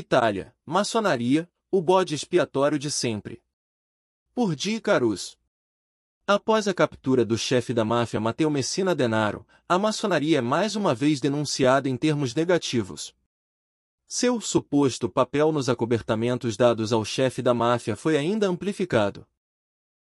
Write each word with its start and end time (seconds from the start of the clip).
Itália, 0.00 0.54
maçonaria, 0.64 1.46
o 1.70 1.82
bode 1.82 2.14
expiatório 2.14 2.78
de 2.78 2.90
sempre. 2.90 3.42
Por 4.34 4.56
Di 4.56 4.80
Carus. 4.80 5.38
Após 6.26 6.66
a 6.66 6.72
captura 6.72 7.22
do 7.22 7.36
chefe 7.36 7.74
da 7.74 7.84
máfia 7.84 8.18
Matteo 8.18 8.50
Messina 8.50 8.94
Denaro, 8.94 9.46
a 9.68 9.78
maçonaria 9.78 10.38
é 10.38 10.40
mais 10.40 10.74
uma 10.74 10.94
vez 10.94 11.20
denunciada 11.20 11.86
em 11.86 11.98
termos 11.98 12.34
negativos. 12.34 13.14
Seu 14.06 14.40
suposto 14.40 15.06
papel 15.06 15.52
nos 15.52 15.68
acobertamentos 15.68 16.56
dados 16.56 16.94
ao 16.94 17.04
chefe 17.04 17.42
da 17.42 17.52
máfia 17.52 17.94
foi 17.94 18.16
ainda 18.16 18.48
amplificado. 18.48 19.26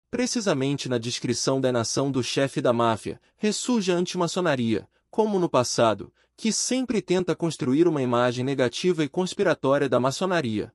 Precisamente 0.09 0.89
na 0.89 0.97
descrição 0.97 1.61
da 1.61 1.71
nação 1.71 2.11
do 2.11 2.23
chefe 2.23 2.59
da 2.61 2.73
máfia, 2.73 3.21
ressurge 3.37 3.91
a 3.91 3.95
antimaçonaria, 3.95 4.89
como 5.11 5.37
no 5.37 5.47
passado, 5.47 6.11
que 6.35 6.51
sempre 6.51 7.01
tenta 7.01 7.35
construir 7.35 7.87
uma 7.87 8.01
imagem 8.01 8.43
negativa 8.43 9.03
e 9.03 9.09
conspiratória 9.09 9.87
da 9.87 9.99
maçonaria. 9.99 10.73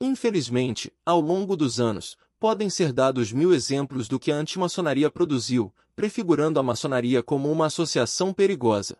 Infelizmente, 0.00 0.92
ao 1.04 1.20
longo 1.20 1.56
dos 1.56 1.78
anos, 1.78 2.16
podem 2.38 2.70
ser 2.70 2.92
dados 2.92 3.32
mil 3.32 3.52
exemplos 3.52 4.08
do 4.08 4.18
que 4.18 4.32
a 4.32 4.36
antimaçonaria 4.36 5.10
produziu, 5.10 5.74
prefigurando 5.94 6.58
a 6.58 6.62
maçonaria 6.62 7.22
como 7.22 7.52
uma 7.52 7.66
associação 7.66 8.32
perigosa. 8.32 8.96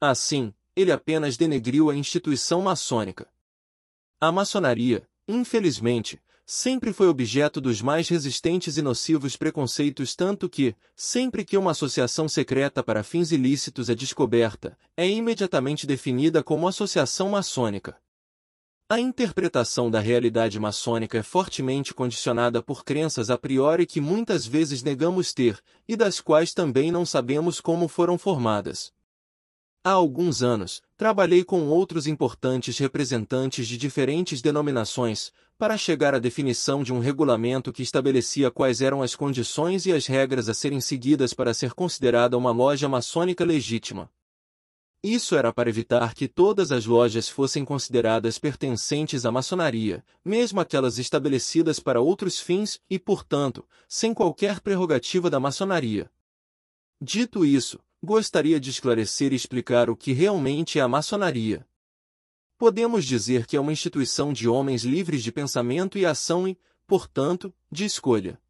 Assim, 0.00 0.52
ele 0.74 0.90
apenas 0.90 1.36
denegriu 1.36 1.90
a 1.90 1.94
instituição 1.94 2.62
maçônica. 2.62 3.28
A 4.20 4.32
maçonaria, 4.32 5.08
infelizmente, 5.28 6.20
sempre 6.52 6.92
foi 6.92 7.06
objeto 7.06 7.60
dos 7.60 7.80
mais 7.80 8.08
resistentes 8.08 8.76
e 8.76 8.82
nocivos 8.82 9.36
preconceitos 9.36 10.16
tanto 10.16 10.48
que, 10.48 10.74
sempre 10.96 11.44
que 11.44 11.56
uma 11.56 11.70
associação 11.70 12.28
secreta 12.28 12.82
para 12.82 13.04
fins 13.04 13.30
ilícitos 13.30 13.88
é 13.88 13.94
descoberta, 13.94 14.76
é 14.96 15.08
imediatamente 15.08 15.86
definida 15.86 16.42
como 16.42 16.66
associação 16.66 17.30
maçônica. 17.30 17.96
A 18.88 18.98
interpretação 18.98 19.88
da 19.88 20.00
realidade 20.00 20.58
maçônica 20.58 21.16
é 21.16 21.22
fortemente 21.22 21.94
condicionada 21.94 22.60
por 22.60 22.84
crenças 22.84 23.30
a 23.30 23.38
priori 23.38 23.86
que 23.86 24.00
muitas 24.00 24.44
vezes 24.44 24.82
negamos 24.82 25.32
ter, 25.32 25.56
e 25.86 25.94
das 25.94 26.20
quais 26.20 26.52
também 26.52 26.90
não 26.90 27.06
sabemos 27.06 27.60
como 27.60 27.86
foram 27.86 28.18
formadas. 28.18 28.92
Há 29.82 29.92
alguns 29.92 30.42
anos, 30.42 30.82
trabalhei 30.94 31.42
com 31.42 31.66
outros 31.68 32.06
importantes 32.06 32.76
representantes 32.76 33.66
de 33.66 33.78
diferentes 33.78 34.42
denominações, 34.42 35.32
para 35.56 35.78
chegar 35.78 36.14
à 36.14 36.18
definição 36.18 36.82
de 36.82 36.92
um 36.92 36.98
regulamento 36.98 37.72
que 37.72 37.82
estabelecia 37.82 38.50
quais 38.50 38.82
eram 38.82 39.00
as 39.00 39.14
condições 39.14 39.86
e 39.86 39.92
as 39.92 40.06
regras 40.06 40.50
a 40.50 40.54
serem 40.54 40.82
seguidas 40.82 41.32
para 41.32 41.54
ser 41.54 41.72
considerada 41.72 42.36
uma 42.36 42.50
loja 42.50 42.90
maçônica 42.90 43.42
legítima. 43.42 44.10
Isso 45.02 45.34
era 45.34 45.50
para 45.50 45.70
evitar 45.70 46.12
que 46.12 46.28
todas 46.28 46.70
as 46.70 46.84
lojas 46.84 47.26
fossem 47.26 47.64
consideradas 47.64 48.38
pertencentes 48.38 49.24
à 49.24 49.32
maçonaria, 49.32 50.04
mesmo 50.22 50.60
aquelas 50.60 50.98
estabelecidas 50.98 51.80
para 51.80 52.02
outros 52.02 52.38
fins 52.38 52.78
e, 52.90 52.98
portanto, 52.98 53.66
sem 53.88 54.12
qualquer 54.12 54.60
prerrogativa 54.60 55.30
da 55.30 55.40
maçonaria. 55.40 56.10
Dito 57.00 57.46
isso, 57.46 57.78
gostaria 58.02 58.58
de 58.58 58.70
esclarecer 58.70 59.32
e 59.32 59.36
explicar 59.36 59.90
o 59.90 59.96
que 59.96 60.12
realmente 60.12 60.78
é 60.78 60.82
a 60.82 60.88
maçonaria. 60.88 61.66
Podemos 62.56 63.04
dizer 63.04 63.46
que 63.46 63.56
é 63.56 63.60
uma 63.60 63.72
instituição 63.72 64.32
de 64.32 64.48
homens 64.48 64.84
livres 64.84 65.22
de 65.22 65.30
pensamento 65.30 65.98
e 65.98 66.04
ação 66.04 66.48
e, 66.48 66.58
portanto, 66.86 67.52
de 67.70 67.84
escolha. 67.84 68.40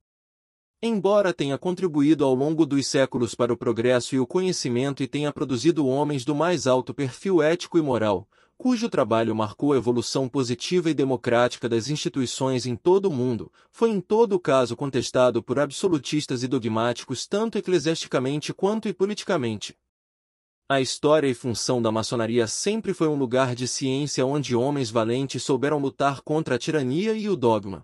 Embora 0.83 1.35
tenha 1.35 1.59
contribuído 1.59 2.25
ao 2.25 2.35
longo 2.35 2.65
dos 2.65 2.87
séculos 2.87 3.35
para 3.35 3.53
o 3.53 3.57
progresso 3.57 4.15
e 4.15 4.21
o 4.21 4.27
conhecimento 4.27 5.03
e 5.03 5.07
tenha 5.07 5.33
produzido 5.33 5.87
homens 5.87 6.25
do 6.25 6.35
mais 6.35 6.67
alto 6.67 6.95
perfil 6.95 7.43
ético 7.43 7.77
e 7.77 7.83
moral, 7.83 8.27
cujo 8.61 8.91
trabalho 8.91 9.35
marcou 9.35 9.73
a 9.73 9.79
evolução 9.79 10.29
positiva 10.29 10.91
e 10.91 10.95
democrática 10.95 11.67
das 11.67 11.89
instituições 11.89 12.67
em 12.67 12.77
todo 12.77 13.07
o 13.07 13.11
mundo, 13.11 13.51
foi 13.73 13.89
em 13.89 14.03
todo 14.03 14.39
caso 14.39 14.77
contestado 14.77 15.43
por 15.43 15.59
absolutistas 15.59 16.43
e 16.43 16.47
dogmáticos 16.47 17.27
tanto 17.27 17.57
eclesiasticamente 17.57 18.53
quanto 18.53 18.93
politicamente. 18.93 19.75
A 20.69 20.79
história 20.79 21.27
e 21.27 21.33
função 21.33 21.81
da 21.81 21.91
maçonaria 21.91 22.47
sempre 22.47 22.93
foi 22.93 23.09
um 23.09 23.17
lugar 23.17 23.55
de 23.55 23.67
ciência 23.67 24.27
onde 24.27 24.55
homens 24.55 24.91
valentes 24.91 25.43
souberam 25.43 25.79
lutar 25.79 26.21
contra 26.21 26.57
a 26.57 26.59
tirania 26.59 27.15
e 27.15 27.31
o 27.31 27.37
dogma. 27.37 27.83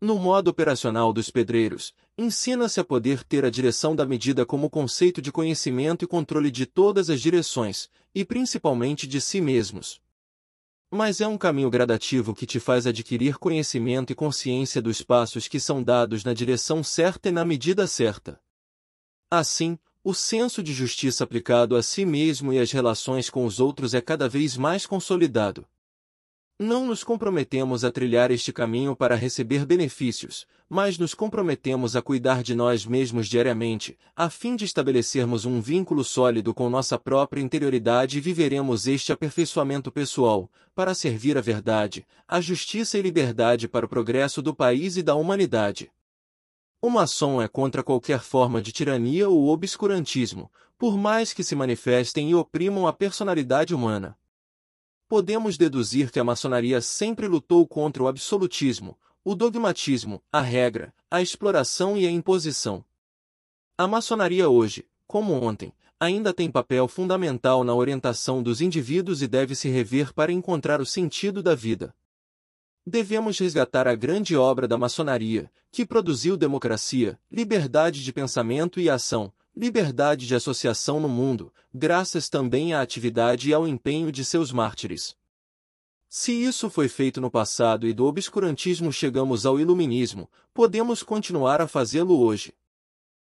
No 0.00 0.18
modo 0.18 0.48
operacional 0.48 1.12
dos 1.12 1.28
pedreiros, 1.28 1.92
ensina-se 2.16 2.78
a 2.78 2.84
poder 2.84 3.24
ter 3.24 3.44
a 3.44 3.50
direção 3.50 3.94
da 3.94 4.06
medida 4.06 4.46
como 4.46 4.70
conceito 4.70 5.20
de 5.20 5.32
conhecimento 5.32 6.04
e 6.04 6.08
controle 6.08 6.50
de 6.50 6.64
todas 6.64 7.10
as 7.10 7.20
direções, 7.20 7.90
e 8.14 8.24
principalmente 8.24 9.06
de 9.06 9.20
si 9.20 9.40
mesmos. 9.40 10.00
Mas 10.90 11.20
é 11.20 11.26
um 11.26 11.36
caminho 11.36 11.68
gradativo 11.68 12.34
que 12.34 12.46
te 12.46 12.60
faz 12.60 12.86
adquirir 12.86 13.36
conhecimento 13.36 14.12
e 14.12 14.14
consciência 14.14 14.80
dos 14.80 15.02
passos 15.02 15.48
que 15.48 15.58
são 15.58 15.82
dados 15.82 16.22
na 16.22 16.32
direção 16.32 16.84
certa 16.84 17.28
e 17.28 17.32
na 17.32 17.44
medida 17.44 17.86
certa. 17.86 18.40
Assim, 19.28 19.76
o 20.04 20.14
senso 20.14 20.62
de 20.62 20.72
justiça 20.72 21.24
aplicado 21.24 21.74
a 21.74 21.82
si 21.82 22.04
mesmo 22.04 22.52
e 22.52 22.60
às 22.60 22.70
relações 22.70 23.28
com 23.28 23.44
os 23.44 23.58
outros 23.58 23.92
é 23.92 24.00
cada 24.00 24.28
vez 24.28 24.56
mais 24.56 24.86
consolidado. 24.86 25.66
Não 26.56 26.86
nos 26.86 27.02
comprometemos 27.02 27.84
a 27.84 27.90
trilhar 27.90 28.30
este 28.30 28.52
caminho 28.52 28.94
para 28.94 29.16
receber 29.16 29.66
benefícios, 29.66 30.46
mas 30.68 30.96
nos 30.96 31.12
comprometemos 31.12 31.96
a 31.96 32.02
cuidar 32.02 32.44
de 32.44 32.54
nós 32.54 32.86
mesmos 32.86 33.26
diariamente, 33.26 33.98
a 34.14 34.30
fim 34.30 34.54
de 34.54 34.64
estabelecermos 34.64 35.44
um 35.44 35.60
vínculo 35.60 36.04
sólido 36.04 36.54
com 36.54 36.70
nossa 36.70 36.96
própria 36.96 37.42
interioridade 37.42 38.18
e 38.18 38.20
viveremos 38.20 38.86
este 38.86 39.12
aperfeiçoamento 39.12 39.90
pessoal, 39.90 40.48
para 40.76 40.94
servir 40.94 41.36
a 41.36 41.40
verdade, 41.40 42.06
a 42.28 42.40
justiça 42.40 42.96
e 42.96 43.02
liberdade 43.02 43.66
para 43.66 43.86
o 43.86 43.88
progresso 43.88 44.40
do 44.40 44.54
país 44.54 44.96
e 44.96 45.02
da 45.02 45.16
humanidade. 45.16 45.90
O 46.80 46.88
maçom 46.88 47.42
é 47.42 47.48
contra 47.48 47.82
qualquer 47.82 48.20
forma 48.20 48.62
de 48.62 48.70
tirania 48.70 49.28
ou 49.28 49.48
obscurantismo, 49.48 50.48
por 50.78 50.96
mais 50.96 51.32
que 51.32 51.42
se 51.42 51.56
manifestem 51.56 52.30
e 52.30 52.34
oprimam 52.36 52.86
a 52.86 52.92
personalidade 52.92 53.74
humana 53.74 54.16
podemos 55.14 55.56
deduzir 55.56 56.10
que 56.10 56.18
a 56.18 56.24
maçonaria 56.24 56.80
sempre 56.80 57.28
lutou 57.28 57.64
contra 57.68 58.02
o 58.02 58.08
absolutismo, 58.08 58.98
o 59.24 59.36
dogmatismo, 59.36 60.20
a 60.32 60.40
regra, 60.40 60.92
a 61.08 61.22
exploração 61.22 61.96
e 61.96 62.04
a 62.04 62.10
imposição. 62.10 62.84
A 63.78 63.86
maçonaria 63.86 64.48
hoje, 64.48 64.84
como 65.06 65.32
ontem, 65.32 65.72
ainda 66.00 66.34
tem 66.34 66.50
papel 66.50 66.88
fundamental 66.88 67.62
na 67.62 67.72
orientação 67.72 68.42
dos 68.42 68.60
indivíduos 68.60 69.22
e 69.22 69.28
deve 69.28 69.54
se 69.54 69.68
rever 69.68 70.12
para 70.12 70.32
encontrar 70.32 70.80
o 70.80 70.84
sentido 70.84 71.44
da 71.44 71.54
vida. 71.54 71.94
Devemos 72.84 73.38
resgatar 73.38 73.86
a 73.86 73.94
grande 73.94 74.36
obra 74.36 74.66
da 74.66 74.76
maçonaria, 74.76 75.48
que 75.70 75.86
produziu 75.86 76.36
democracia, 76.36 77.16
liberdade 77.30 78.02
de 78.02 78.12
pensamento 78.12 78.80
e 78.80 78.90
ação, 78.90 79.32
liberdade 79.56 80.26
de 80.26 80.34
associação 80.34 80.98
no 80.98 81.08
mundo, 81.08 81.52
graças 81.72 82.28
também 82.28 82.74
à 82.74 82.80
atividade 82.80 83.50
e 83.50 83.54
ao 83.54 83.68
empenho 83.68 84.10
de 84.10 84.24
seus 84.24 84.50
mártires. 84.50 85.16
Se 86.08 86.32
isso 86.32 86.68
foi 86.68 86.88
feito 86.88 87.20
no 87.20 87.30
passado 87.30 87.86
e 87.86 87.92
do 87.92 88.04
obscurantismo 88.04 88.92
chegamos 88.92 89.46
ao 89.46 89.58
iluminismo, 89.58 90.30
podemos 90.52 91.02
continuar 91.02 91.60
a 91.60 91.68
fazê-lo 91.68 92.18
hoje. 92.18 92.52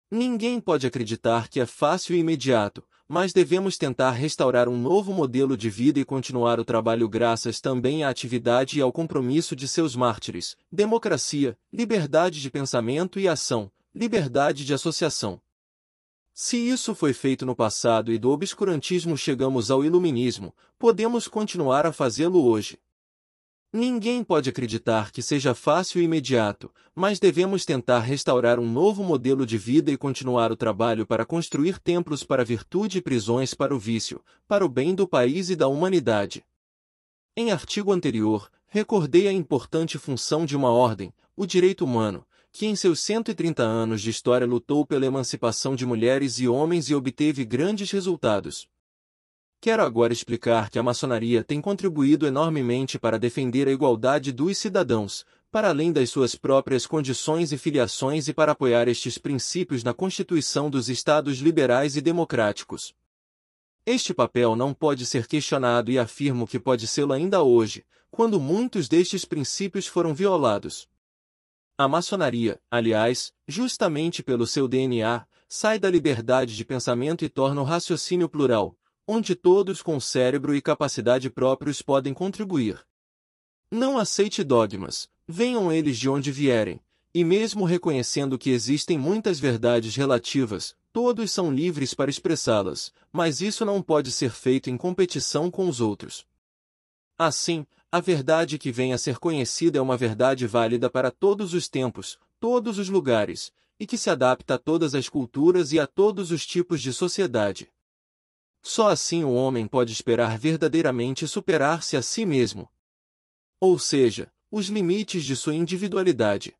Ninguém 0.09 0.59
pode 0.59 0.87
acreditar 0.87 1.49
que 1.49 1.59
é 1.59 1.65
fácil 1.65 2.15
e 2.15 2.19
imediato, 2.19 2.83
mas 3.07 3.31
devemos 3.31 3.77
tentar 3.77 4.11
restaurar 4.11 4.67
um 4.67 4.77
novo 4.77 5.13
modelo 5.13 5.55
de 5.55 5.69
vida 5.69 5.99
e 5.99 6.05
continuar 6.05 6.59
o 6.59 6.65
trabalho 6.65 7.07
graças 7.07 7.61
também 7.61 8.03
à 8.03 8.09
atividade 8.09 8.79
e 8.79 8.81
ao 8.81 8.91
compromisso 8.91 9.55
de 9.55 9.67
seus 9.67 9.95
mártires, 9.95 10.57
democracia, 10.71 11.57
liberdade 11.71 12.41
de 12.41 12.49
pensamento 12.49 13.19
e 13.19 13.27
ação, 13.27 13.71
liberdade 13.93 14.65
de 14.65 14.73
associação. 14.73 15.41
Se 16.39 16.55
isso 16.55 16.93
foi 16.93 17.13
feito 17.13 17.47
no 17.47 17.55
passado 17.55 18.13
e 18.13 18.19
do 18.19 18.29
obscurantismo 18.29 19.17
chegamos 19.17 19.71
ao 19.71 19.83
iluminismo, 19.83 20.53
podemos 20.77 21.27
continuar 21.27 21.83
a 21.87 21.91
fazê-lo 21.91 22.45
hoje. 22.45 22.77
Ninguém 23.73 24.23
pode 24.23 24.47
acreditar 24.47 25.11
que 25.11 25.23
seja 25.23 25.55
fácil 25.55 25.99
e 25.99 26.03
imediato, 26.03 26.71
mas 26.93 27.19
devemos 27.19 27.65
tentar 27.65 28.01
restaurar 28.01 28.59
um 28.59 28.71
novo 28.71 29.03
modelo 29.03 29.47
de 29.47 29.57
vida 29.57 29.89
e 29.89 29.97
continuar 29.97 30.51
o 30.51 30.55
trabalho 30.55 31.07
para 31.07 31.25
construir 31.25 31.79
templos 31.79 32.23
para 32.23 32.43
a 32.43 32.45
virtude 32.45 32.99
e 32.99 33.01
prisões 33.01 33.55
para 33.55 33.73
o 33.73 33.79
vício, 33.79 34.23
para 34.47 34.63
o 34.63 34.69
bem 34.69 34.93
do 34.93 35.07
país 35.07 35.49
e 35.49 35.55
da 35.55 35.67
humanidade. 35.67 36.45
Em 37.35 37.51
artigo 37.51 37.91
anterior, 37.91 38.47
recordei 38.67 39.27
a 39.27 39.33
importante 39.33 39.97
função 39.97 40.45
de 40.45 40.55
uma 40.55 40.69
ordem, 40.69 41.11
o 41.35 41.47
direito 41.47 41.83
humano, 41.83 42.23
que 42.57 42.65
em 42.65 42.75
seus 42.75 42.99
130 43.01 43.61
anos 43.61 44.01
de 44.01 44.09
história 44.09 44.47
lutou 44.47 44.83
pela 44.83 45.05
emancipação 45.05 45.75
de 45.75 45.85
mulheres 45.85 46.39
e 46.39 46.47
homens 46.47 46.89
e 46.89 46.95
obteve 46.95 47.45
grandes 47.45 47.91
resultados. 47.91 48.67
Quero 49.61 49.83
agora 49.83 50.11
explicar 50.11 50.71
que 50.71 50.79
a 50.79 50.81
maçonaria 50.81 51.43
tem 51.43 51.61
contribuído 51.61 52.25
enormemente 52.25 52.97
para 52.97 53.19
defender 53.19 53.67
a 53.67 53.71
igualdade 53.71 54.31
dos 54.31 54.57
cidadãos, 54.57 55.23
para 55.51 55.69
além 55.69 55.91
das 55.93 56.09
suas 56.09 56.33
próprias 56.33 56.87
condições 56.87 57.51
e 57.51 57.59
filiações 57.59 58.27
e 58.27 58.33
para 58.33 58.53
apoiar 58.53 58.87
estes 58.87 59.19
princípios 59.19 59.83
na 59.83 59.93
Constituição 59.93 60.67
dos 60.67 60.89
Estados 60.89 61.37
liberais 61.37 61.95
e 61.95 62.01
democráticos. 62.01 62.91
Este 63.85 64.15
papel 64.15 64.55
não 64.55 64.73
pode 64.73 65.05
ser 65.05 65.27
questionado 65.27 65.91
e 65.91 65.99
afirmo 65.99 66.47
que 66.47 66.59
pode 66.59 66.87
sê-lo 66.87 67.13
ainda 67.13 67.43
hoje, 67.43 67.85
quando 68.09 68.39
muitos 68.39 68.89
destes 68.89 69.25
princípios 69.25 69.85
foram 69.85 70.11
violados. 70.11 70.89
A 71.77 71.87
maçonaria, 71.87 72.59
aliás, 72.71 73.31
justamente 73.47 74.23
pelo 74.23 74.47
seu 74.47 74.67
DNA, 74.67 75.27
sai 75.47 75.77
da 75.77 75.87
liberdade 75.89 76.55
de 76.55 76.65
pensamento 76.65 77.23
e 77.23 77.29
torna 77.29 77.61
o 77.61 77.63
raciocínio 77.63 78.27
plural, 78.27 78.75
onde 79.07 79.35
todos 79.35 79.83
com 79.83 79.99
cérebro 79.99 80.55
e 80.55 80.61
capacidade 80.61 81.29
próprios 81.29 81.83
podem 81.83 82.15
contribuir. 82.15 82.83
Não 83.69 83.95
aceite 83.95 84.43
dogmas, 84.43 85.07
venham 85.27 85.71
eles 85.71 85.99
de 85.99 86.09
onde 86.09 86.31
vierem, 86.31 86.81
e 87.13 87.23
mesmo 87.23 87.63
reconhecendo 87.63 88.39
que 88.39 88.49
existem 88.49 88.97
muitas 88.97 89.39
verdades 89.39 89.95
relativas, 89.95 90.75
todos 90.91 91.31
são 91.31 91.51
livres 91.51 91.93
para 91.93 92.09
expressá-las, 92.09 92.91
mas 93.11 93.39
isso 93.39 93.63
não 93.63 93.83
pode 93.83 94.11
ser 94.11 94.31
feito 94.31 94.67
em 94.67 94.77
competição 94.77 95.51
com 95.51 95.69
os 95.69 95.79
outros. 95.79 96.25
Assim, 97.19 97.67
a 97.91 97.99
verdade 97.99 98.57
que 98.57 98.71
vem 98.71 98.93
a 98.93 98.97
ser 98.97 99.17
conhecida 99.17 99.79
é 99.79 99.81
uma 99.81 99.95
verdade 99.95 100.45
válida 100.45 100.89
para 100.89 101.09
todos 101.09 101.53
os 101.53 101.69
tempos, 101.69 102.19
todos 102.39 102.77
os 102.77 102.89
lugares, 102.89 103.51
e 103.79 103.87
que 103.87 103.97
se 103.97 104.09
adapta 104.09 104.55
a 104.55 104.57
todas 104.57 104.93
as 104.93 105.07
culturas 105.07 105.71
e 105.71 105.79
a 105.79 105.87
todos 105.87 106.31
os 106.31 106.45
tipos 106.45 106.81
de 106.81 106.91
sociedade. 106.91 107.71
Só 108.61 108.89
assim 108.89 109.23
o 109.23 109.33
homem 109.33 109.65
pode 109.67 109.93
esperar 109.93 110.37
verdadeiramente 110.37 111.27
superar-se 111.27 111.95
a 111.95 112.01
si 112.01 112.25
mesmo. 112.25 112.69
Ou 113.59 113.79
seja, 113.79 114.31
os 114.51 114.67
limites 114.67 115.23
de 115.23 115.35
sua 115.35 115.55
individualidade. 115.55 116.55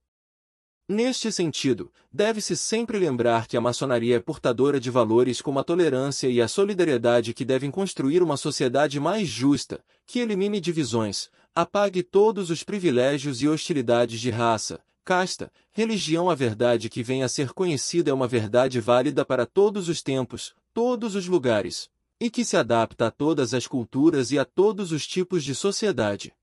Neste 0.90 1.30
sentido, 1.34 1.92
deve-se 2.14 2.56
sempre 2.56 2.98
lembrar 2.98 3.46
que 3.46 3.58
a 3.58 3.62
maçonaria 3.62 4.16
é 4.16 4.20
portadora 4.22 4.80
de 4.80 4.90
valores 4.90 5.42
como 5.42 5.60
a 5.60 5.64
tolerância 5.64 6.30
e 6.30 6.42
a 6.42 6.48
solidariedade 6.48 7.34
que 7.34 7.44
devem 7.44 7.70
construir 7.70 8.24
uma 8.24 8.38
sociedade 8.38 8.98
mais 8.98 9.28
justa, 9.28 9.84
que 10.06 10.20
elimine 10.20 10.62
divisões, 10.62 11.30
apague 11.54 12.02
todos 12.02 12.50
os 12.50 12.64
privilégios 12.64 13.42
e 13.42 13.50
hostilidades 13.50 14.22
de 14.22 14.30
raça, 14.30 14.80
casta, 15.04 15.52
religião. 15.74 16.30
A 16.30 16.36
verdade 16.36 16.88
que 16.88 17.04
vem 17.04 17.22
a 17.22 17.28
ser 17.28 17.52
conhecida 17.52 18.10
é 18.10 18.14
uma 18.14 18.28
verdade 18.28 18.80
válida 18.80 19.26
para 19.26 19.46
todos 19.46 19.90
os 19.90 20.02
tempos, 20.02 20.56
todos 20.74 21.16
os 21.16 21.28
lugares, 21.28 21.90
e 22.18 22.30
que 22.30 22.46
se 22.46 22.56
adapta 22.56 23.08
a 23.08 23.12
todas 23.12 23.54
as 23.54 23.68
culturas 23.68 24.32
e 24.32 24.40
a 24.40 24.46
todos 24.46 24.94
os 24.94 25.06
tipos 25.06 25.44
de 25.44 25.54
sociedade. 25.54 26.34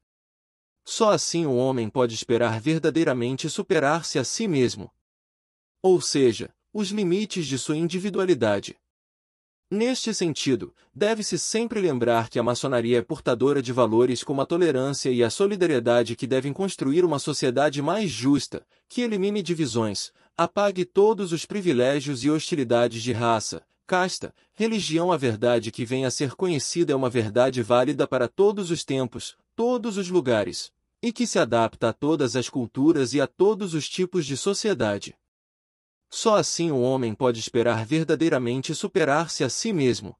Só 0.84 1.10
assim 1.10 1.46
o 1.46 1.56
homem 1.56 1.88
pode 1.88 2.14
esperar 2.14 2.60
verdadeiramente 2.60 3.48
superar-se 3.48 4.18
a 4.18 4.24
si 4.24 4.46
mesmo. 4.46 4.90
Ou 5.82 6.00
seja, 6.00 6.54
os 6.72 6.90
limites 6.90 7.46
de 7.46 7.58
sua 7.58 7.76
individualidade. 7.76 8.76
Neste 9.70 10.12
sentido, 10.12 10.74
deve-se 10.94 11.38
sempre 11.38 11.80
lembrar 11.80 12.28
que 12.28 12.38
a 12.38 12.42
maçonaria 12.42 12.98
é 12.98 13.02
portadora 13.02 13.62
de 13.62 13.72
valores 13.72 14.22
como 14.22 14.40
a 14.42 14.46
tolerância 14.46 15.10
e 15.10 15.24
a 15.24 15.30
solidariedade 15.30 16.14
que 16.14 16.26
devem 16.26 16.52
construir 16.52 17.04
uma 17.04 17.18
sociedade 17.18 17.80
mais 17.80 18.10
justa, 18.10 18.64
que 18.88 19.00
elimine 19.00 19.42
divisões, 19.42 20.12
apague 20.36 20.84
todos 20.84 21.32
os 21.32 21.46
privilégios 21.46 22.24
e 22.24 22.30
hostilidades 22.30 23.02
de 23.02 23.12
raça, 23.12 23.64
casta, 23.86 24.34
religião. 24.52 25.10
A 25.10 25.16
verdade 25.16 25.70
que 25.70 25.84
vem 25.84 26.04
a 26.04 26.10
ser 26.10 26.34
conhecida 26.34 26.92
é 26.92 26.96
uma 26.96 27.10
verdade 27.10 27.62
válida 27.62 28.06
para 28.06 28.28
todos 28.28 28.70
os 28.70 28.84
tempos, 28.84 29.36
todos 29.56 29.96
os 29.96 30.08
lugares, 30.10 30.72
e 31.04 31.12
que 31.12 31.26
se 31.26 31.38
adapta 31.38 31.90
a 31.90 31.92
todas 31.92 32.34
as 32.34 32.48
culturas 32.48 33.12
e 33.12 33.20
a 33.20 33.26
todos 33.26 33.74
os 33.74 33.86
tipos 33.86 34.24
de 34.24 34.38
sociedade. 34.38 35.14
Só 36.08 36.36
assim 36.36 36.70
o 36.70 36.80
homem 36.80 37.14
pode 37.14 37.38
esperar 37.38 37.84
verdadeiramente 37.84 38.74
superar-se 38.74 39.44
a 39.44 39.50
si 39.50 39.70
mesmo. 39.70 40.16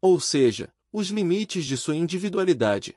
Ou 0.00 0.20
seja, 0.20 0.72
os 0.92 1.08
limites 1.08 1.64
de 1.66 1.76
sua 1.76 1.96
individualidade. 1.96 2.96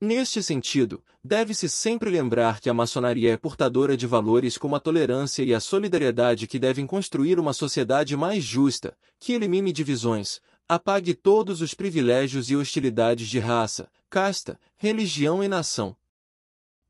Neste 0.00 0.42
sentido, 0.42 1.04
deve-se 1.22 1.68
sempre 1.68 2.08
lembrar 2.08 2.58
que 2.58 2.70
a 2.70 2.74
maçonaria 2.74 3.34
é 3.34 3.36
portadora 3.36 3.94
de 3.94 4.06
valores 4.06 4.56
como 4.56 4.76
a 4.76 4.80
tolerância 4.80 5.42
e 5.42 5.52
a 5.52 5.60
solidariedade 5.60 6.46
que 6.46 6.58
devem 6.58 6.86
construir 6.86 7.38
uma 7.38 7.52
sociedade 7.52 8.16
mais 8.16 8.42
justa, 8.42 8.96
que 9.20 9.34
elimine 9.34 9.72
divisões, 9.74 10.40
apague 10.68 11.14
todos 11.14 11.62
os 11.62 11.72
privilégios 11.72 12.50
e 12.50 12.56
hostilidades 12.56 13.26
de 13.28 13.38
raça, 13.38 13.90
casta, 14.10 14.60
religião 14.76 15.42
e 15.42 15.48
nação. 15.48 15.96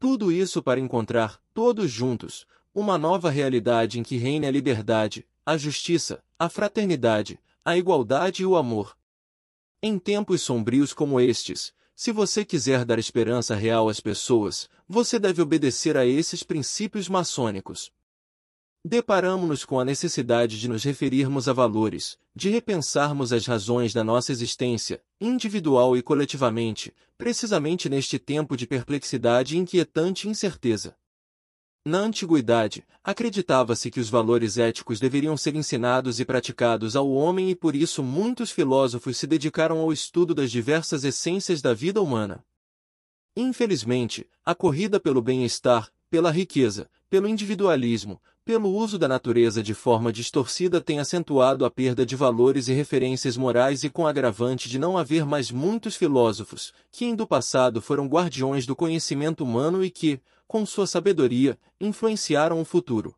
Tudo 0.00 0.32
isso 0.32 0.60
para 0.60 0.80
encontrar, 0.80 1.40
todos 1.54 1.88
juntos, 1.90 2.44
uma 2.74 2.98
nova 2.98 3.30
realidade 3.30 4.00
em 4.00 4.02
que 4.02 4.16
reine 4.16 4.46
a 4.46 4.50
liberdade, 4.50 5.26
a 5.46 5.56
justiça, 5.56 6.22
a 6.38 6.48
fraternidade, 6.48 7.38
a 7.64 7.76
igualdade 7.76 8.42
e 8.42 8.46
o 8.46 8.56
amor. 8.56 8.96
Em 9.80 9.98
tempos 9.98 10.42
sombrios 10.42 10.92
como 10.92 11.20
estes, 11.20 11.72
se 11.94 12.10
você 12.12 12.44
quiser 12.44 12.84
dar 12.84 12.98
esperança 12.98 13.54
real 13.54 13.88
às 13.88 14.00
pessoas, 14.00 14.68
você 14.88 15.18
deve 15.18 15.40
obedecer 15.40 15.96
a 15.96 16.04
esses 16.04 16.42
princípios 16.42 17.08
maçônicos. 17.08 17.92
Deparamos-nos 18.84 19.64
com 19.64 19.80
a 19.80 19.84
necessidade 19.84 20.58
de 20.58 20.68
nos 20.68 20.84
referirmos 20.84 21.48
a 21.48 21.52
valores, 21.52 22.16
de 22.34 22.48
repensarmos 22.48 23.32
as 23.32 23.44
razões 23.44 23.92
da 23.92 24.04
nossa 24.04 24.30
existência, 24.30 25.02
individual 25.20 25.96
e 25.96 26.02
coletivamente, 26.02 26.94
precisamente 27.16 27.88
neste 27.88 28.18
tempo 28.18 28.56
de 28.56 28.66
perplexidade 28.66 29.56
e 29.56 29.58
inquietante 29.58 30.28
incerteza. 30.28 30.96
Na 31.84 31.98
antiguidade, 31.98 32.86
acreditava-se 33.02 33.90
que 33.90 33.98
os 33.98 34.08
valores 34.08 34.58
éticos 34.58 35.00
deveriam 35.00 35.36
ser 35.36 35.56
ensinados 35.56 36.20
e 36.20 36.24
praticados 36.24 36.94
ao 36.94 37.10
homem 37.10 37.50
e 37.50 37.56
por 37.56 37.74
isso 37.74 38.02
muitos 38.02 38.50
filósofos 38.50 39.16
se 39.16 39.26
dedicaram 39.26 39.78
ao 39.78 39.92
estudo 39.92 40.34
das 40.34 40.50
diversas 40.50 41.02
essências 41.02 41.60
da 41.62 41.74
vida 41.74 42.00
humana. 42.00 42.44
Infelizmente, 43.34 44.28
a 44.44 44.54
corrida 44.54 45.00
pelo 45.00 45.22
bem-estar, 45.22 45.90
pela 46.10 46.30
riqueza, 46.30 46.90
pelo 47.08 47.28
individualismo, 47.28 48.20
pelo 48.48 48.74
uso 48.74 48.98
da 48.98 49.06
natureza 49.06 49.62
de 49.62 49.74
forma 49.74 50.10
distorcida 50.10 50.80
tem 50.80 50.98
acentuado 50.98 51.66
a 51.66 51.70
perda 51.70 52.06
de 52.06 52.16
valores 52.16 52.66
e 52.66 52.72
referências 52.72 53.36
morais 53.36 53.84
e 53.84 53.90
com 53.90 54.06
agravante 54.06 54.70
de 54.70 54.78
não 54.78 54.96
haver 54.96 55.26
mais 55.26 55.50
muitos 55.50 55.96
filósofos, 55.96 56.72
que 56.90 57.14
do 57.14 57.26
passado 57.26 57.82
foram 57.82 58.08
guardiões 58.08 58.64
do 58.64 58.74
conhecimento 58.74 59.44
humano 59.44 59.84
e 59.84 59.90
que, 59.90 60.18
com 60.46 60.64
sua 60.64 60.86
sabedoria, 60.86 61.58
influenciaram 61.78 62.58
o 62.58 62.64
futuro. 62.64 63.14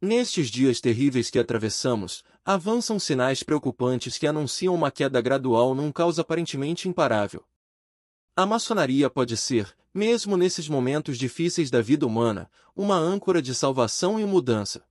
Nestes 0.00 0.48
dias 0.48 0.80
terríveis 0.80 1.30
que 1.30 1.38
atravessamos, 1.38 2.24
avançam 2.44 2.98
sinais 2.98 3.44
preocupantes 3.44 4.18
que 4.18 4.26
anunciam 4.26 4.74
uma 4.74 4.90
queda 4.90 5.20
gradual 5.20 5.72
num 5.72 5.92
caos 5.92 6.18
aparentemente 6.18 6.88
imparável. 6.88 7.44
A 8.34 8.46
maçonaria 8.46 9.10
pode 9.10 9.36
ser, 9.36 9.76
mesmo 9.92 10.38
nesses 10.38 10.66
momentos 10.66 11.18
difíceis 11.18 11.70
da 11.70 11.82
vida 11.82 12.06
humana, 12.06 12.50
uma 12.74 12.96
âncora 12.96 13.42
de 13.42 13.54
salvação 13.54 14.18
e 14.18 14.24
mudança. 14.24 14.82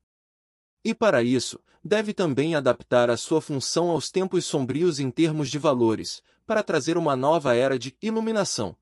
E 0.85 0.93
para 0.93 1.23
isso, 1.23 1.59
deve 1.83 2.13
também 2.13 2.53
adaptar 2.53 3.09
a 3.09 3.17
sua 3.17 3.41
função 3.41 3.89
aos 3.89 4.11
tempos 4.11 4.45
sombrios 4.45 4.99
em 4.99 5.09
termos 5.09 5.49
de 5.49 5.57
valores, 5.57 6.21
para 6.45 6.61
trazer 6.61 6.97
uma 6.97 7.15
nova 7.15 7.55
era 7.55 7.79
de 7.79 7.95
iluminação. 7.99 8.75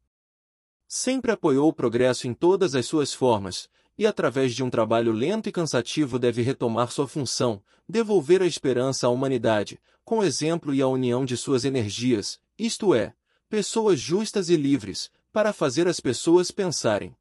Sempre 0.90 1.32
apoiou 1.32 1.70
o 1.70 1.74
progresso 1.74 2.28
em 2.28 2.34
todas 2.34 2.76
as 2.76 2.86
suas 2.86 3.14
formas, 3.14 3.70
e 3.98 4.06
através 4.06 4.54
de 4.54 4.62
um 4.62 4.70
trabalho 4.70 5.14
lento 5.14 5.48
e 5.48 5.54
cansativo 5.54 6.20
deve 6.20 6.42
retomar 6.42 6.92
sua 6.92 7.08
função, 7.08 7.64
devolver 7.88 8.42
a 8.42 8.46
esperança 8.46 9.08
à 9.08 9.10
humanidade, 9.10 9.80
com 10.04 10.20
o 10.20 10.24
exemplo 10.24 10.74
e 10.74 10.82
a 10.82 10.88
união 10.88 11.24
de 11.24 11.38
suas 11.38 11.64
energias, 11.64 12.42
isto 12.58 12.94
é, 12.94 13.14
pessoas 13.50 14.00
justas 14.00 14.50
e 14.50 14.56
livres, 14.56 15.10
para 15.34 15.52
fazer 15.52 15.88
as 15.88 16.00
pessoas 16.00 16.52
pensarem. 16.52 17.16